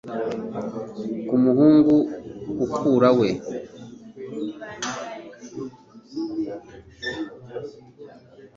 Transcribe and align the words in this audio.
Ku 1.27 1.35
Muhungu 1.43 1.95
Ukura 2.63 3.09
we 3.17 3.29